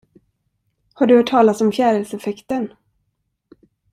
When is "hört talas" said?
1.17-1.61